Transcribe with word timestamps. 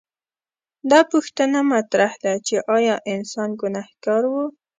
دا 0.91 0.99
پوښتنه 1.11 1.59
مطرح 1.73 2.11
ده 2.23 2.33
چې 2.47 2.55
ایا 2.75 2.95
انسان 3.13 3.49
ګنهګار 3.61 4.23
و؟ 4.27 4.33